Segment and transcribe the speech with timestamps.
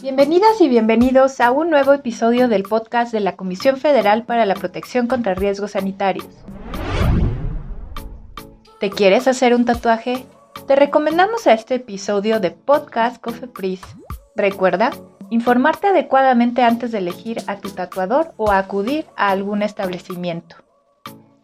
[0.00, 4.54] Bienvenidas y bienvenidos a un nuevo episodio del podcast de la Comisión Federal para la
[4.54, 6.28] Protección contra Riesgos Sanitarios.
[8.78, 10.24] ¿Te quieres hacer un tatuaje?
[10.68, 13.80] Te recomendamos a este episodio de Podcast Cofepris.
[14.36, 14.92] Recuerda
[15.30, 20.67] informarte adecuadamente antes de elegir a tu tatuador o acudir a algún establecimiento.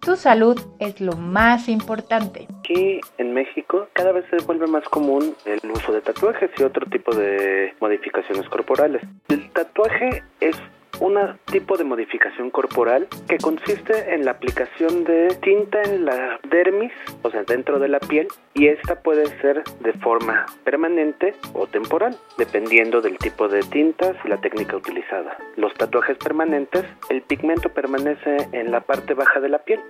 [0.05, 2.47] Tu salud es lo más importante.
[2.59, 6.85] Aquí en México cada vez se vuelve más común el uso de tatuajes y otro
[6.91, 9.03] tipo de modificaciones corporales.
[9.29, 10.57] El tatuaje es
[11.05, 16.93] un tipo de modificación corporal que consiste en la aplicación de tinta en la dermis,
[17.23, 22.17] o sea, dentro de la piel, y esta puede ser de forma permanente o temporal,
[22.39, 25.37] dependiendo del tipo de tintas y la técnica utilizada.
[25.57, 29.81] Los tatuajes permanentes, el pigmento permanece en la parte baja de la piel.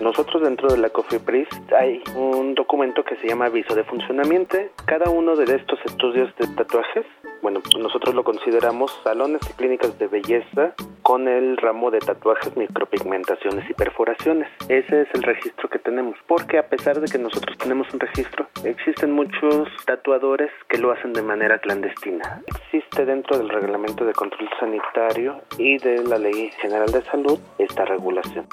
[0.00, 4.56] Nosotros dentro de la COFEPRIS hay un documento que se llama aviso de funcionamiento.
[4.86, 7.06] Cada uno de estos estudios de tatuajes
[7.42, 13.68] bueno, nosotros lo consideramos salones y clínicas de belleza con el ramo de tatuajes, micropigmentaciones
[13.70, 14.48] y perforaciones.
[14.68, 18.46] Ese es el registro que tenemos, porque a pesar de que nosotros tenemos un registro,
[18.64, 22.42] existen muchos tatuadores que lo hacen de manera clandestina.
[22.46, 27.86] Existe dentro del reglamento de control sanitario y de la Ley General de Salud esta
[27.86, 28.46] regulación.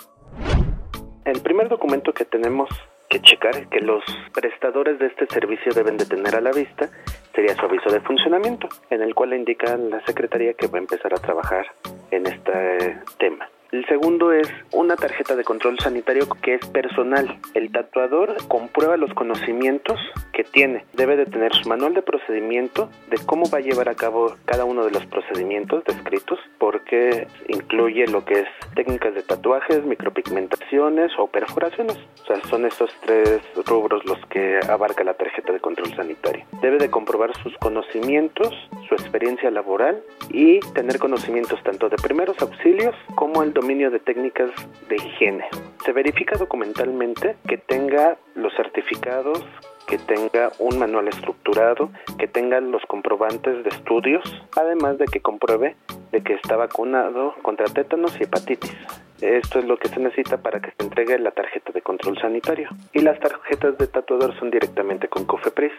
[1.27, 2.69] El primer documento que tenemos
[3.09, 4.01] que checar que los
[4.33, 6.89] prestadores de este servicio deben de tener a la vista
[7.35, 11.13] sería su aviso de funcionamiento, en el cual indica la Secretaría que va a empezar
[11.13, 11.65] a trabajar
[12.11, 13.49] en este tema.
[13.71, 17.37] El segundo es una tarjeta de control sanitario que es personal.
[17.53, 19.99] El tatuador comprueba los conocimientos
[20.31, 20.85] que tiene.
[20.93, 24.63] Debe de tener su manual de procedimiento de cómo va a llevar a cabo cada
[24.63, 31.27] uno de los procedimientos descritos, porque incluye lo que es técnicas de tatuajes, micropigmentaciones o
[31.27, 31.97] perforaciones.
[32.23, 36.45] O sea, son estos tres rubros los que abarca la tarjeta de control sanitario.
[36.61, 38.53] Debe de comprobar sus conocimientos,
[38.87, 44.49] su experiencia laboral y tener conocimientos tanto de primeros auxilios como el dominio de técnicas
[44.89, 45.45] de higiene.
[45.85, 49.43] Se verifica documentalmente que tenga los certificados,
[49.87, 54.23] que tenga un manual estructurado, que tenga los comprobantes de estudios,
[54.55, 55.75] además de que compruebe
[56.11, 58.75] de que está vacunado contra tétanos y hepatitis.
[59.21, 62.69] Esto es lo que se necesita para que se entregue la tarjeta de control sanitario.
[62.93, 65.71] Y las tarjetas de tatuador son directamente con COFEPRIS.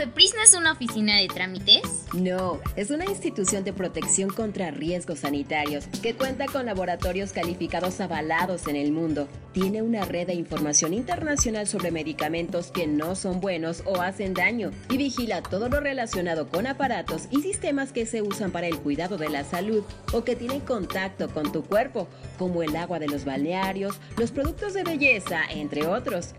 [0.00, 2.06] ¿Cofepris es una oficina de trámites?
[2.14, 8.66] No, es una institución de protección contra riesgos sanitarios que cuenta con laboratorios calificados avalados
[8.66, 9.28] en el mundo.
[9.52, 14.70] Tiene una red de información internacional sobre medicamentos que no son buenos o hacen daño
[14.88, 19.18] y vigila todo lo relacionado con aparatos y sistemas que se usan para el cuidado
[19.18, 19.84] de la salud
[20.14, 24.72] o que tienen contacto con tu cuerpo, como el agua de los balnearios, los productos
[24.72, 26.32] de belleza, entre otros.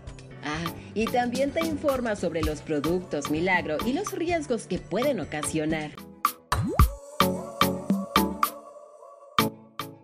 [0.44, 0.64] Ah,
[0.94, 5.90] y también te informa sobre los productos milagro y los riesgos que pueden ocasionar.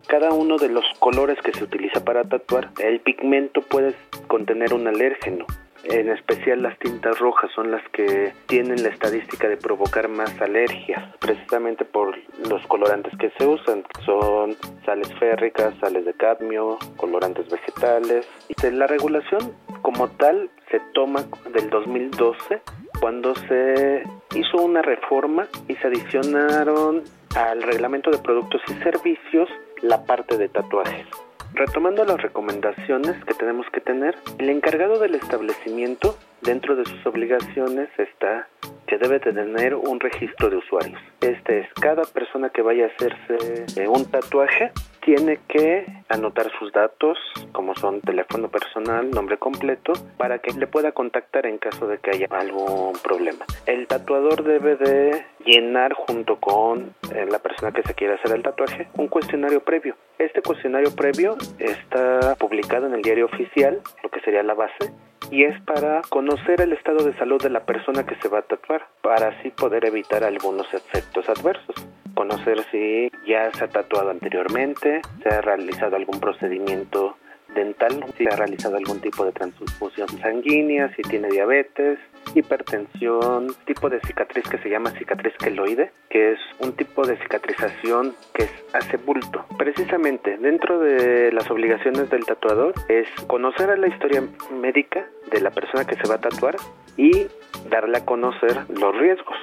[0.07, 3.93] Cada uno de los colores que se utiliza para tatuar, el pigmento puede
[4.27, 5.45] contener un alérgeno.
[5.83, 11.03] En especial las tintas rojas son las que tienen la estadística de provocar más alergias,
[11.19, 12.17] precisamente por
[12.49, 18.27] los colorantes que se usan, son sales férricas, sales de cadmio, colorantes vegetales.
[18.71, 22.61] La regulación como tal se toma del 2012
[22.99, 24.03] cuando se
[24.35, 27.03] hizo una reforma y se adicionaron
[27.35, 29.49] al reglamento de productos y servicios
[29.81, 31.07] la parte de tatuajes.
[31.53, 37.89] Retomando las recomendaciones que tenemos que tener, el encargado del establecimiento dentro de sus obligaciones
[37.97, 38.47] está
[38.87, 40.99] que debe tener un registro de usuarios.
[41.21, 44.71] Este es cada persona que vaya a hacerse eh, un tatuaje
[45.15, 47.17] tiene que anotar sus datos,
[47.51, 52.11] como son teléfono personal, nombre completo, para que le pueda contactar en caso de que
[52.11, 53.43] haya algún problema.
[53.65, 58.43] El tatuador debe de llenar junto con eh, la persona que se quiere hacer el
[58.43, 59.95] tatuaje un cuestionario previo.
[60.19, 64.93] Este cuestionario previo está publicado en el diario oficial, lo que sería la base,
[65.31, 68.43] y es para conocer el estado de salud de la persona que se va a
[68.43, 71.75] tatuar, para así poder evitar algunos efectos adversos.
[72.19, 77.15] Conocer si ya se ha tatuado anteriormente, se ha realizado algún procedimiento
[77.55, 81.97] dental, si ha realizado algún tipo de transfusión sanguínea, si tiene diabetes,
[82.35, 88.15] hipertensión, tipo de cicatriz que se llama cicatriz queloide, que es un tipo de cicatrización
[88.33, 89.45] que hace bulto.
[89.57, 94.23] Precisamente dentro de las obligaciones del tatuador es conocer la historia
[94.61, 96.55] médica de la persona que se va a tatuar
[96.97, 97.27] y
[97.69, 99.37] darle a conocer los riesgos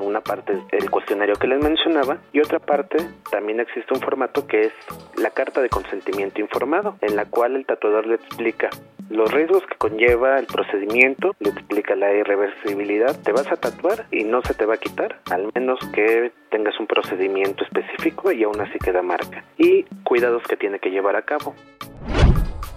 [0.00, 2.98] una parte el cuestionario que les mencionaba y otra parte
[3.30, 4.72] también existe un formato que es
[5.16, 8.70] la carta de consentimiento informado, en la cual el tatuador le explica
[9.12, 13.20] los riesgos que conlleva el procedimiento, le explica la irreversibilidad.
[13.22, 16.78] Te vas a tatuar y no se te va a quitar, al menos que tengas
[16.80, 19.44] un procedimiento específico y aún así queda marca.
[19.58, 21.54] Y cuidados que tiene que llevar a cabo.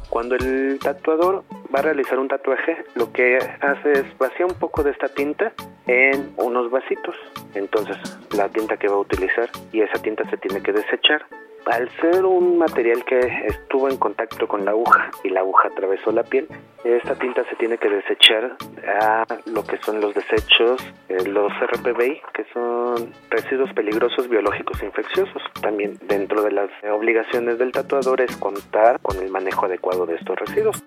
[0.09, 1.43] Cuando el tatuador
[1.73, 5.53] va a realizar un tatuaje, lo que hace es vaciar un poco de esta tinta
[5.88, 7.15] en unos vasitos.
[7.53, 7.97] Entonces,
[8.35, 11.25] la tinta que va a utilizar y esa tinta se tiene que desechar
[11.65, 16.12] al ser un material que estuvo en contacto con la aguja y la aguja atravesó
[16.12, 16.47] la piel,
[16.83, 18.56] esta tinta se tiene que desechar
[19.01, 25.41] a lo que son los desechos, eh, los RPBI, que son residuos peligrosos biológicos infecciosos.
[25.62, 30.38] También dentro de las obligaciones del tatuador es contar con el manejo adecuado de estos
[30.38, 30.83] residuos.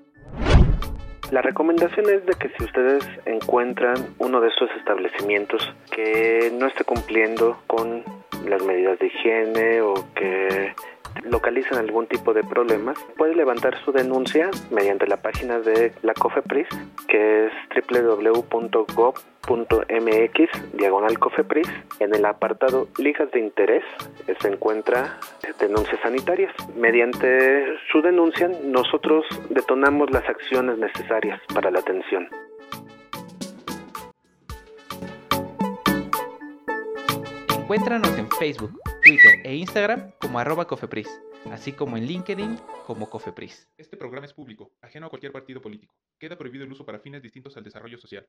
[1.32, 6.84] La recomendación es de que si ustedes encuentran uno de estos establecimientos que no esté
[6.84, 8.02] cumpliendo con
[8.48, 10.74] las medidas de higiene o que
[11.24, 16.68] localizan algún tipo de problemas, puede levantar su denuncia mediante la página de la COFEPRIS,
[17.08, 17.52] que es
[17.90, 19.18] www.gov.mx,
[20.74, 21.68] diagonal COFEPRIS.
[22.00, 23.84] En el apartado Ligas de Interés
[24.40, 25.18] se encuentra
[25.58, 26.52] denuncias sanitarias.
[26.76, 32.28] Mediante su denuncia, nosotros detonamos las acciones necesarias para la atención.
[37.68, 41.06] Encuéntranos en Facebook, Twitter e Instagram como arroba cofepris,
[41.52, 42.56] así como en LinkedIn
[42.86, 43.68] como cofepris.
[43.76, 45.94] Este programa es público, ajeno a cualquier partido político.
[46.18, 48.26] Queda prohibido el uso para fines distintos al desarrollo social.